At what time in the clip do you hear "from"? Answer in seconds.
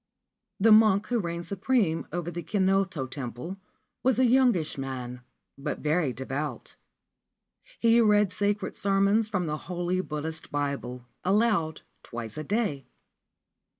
9.29-9.45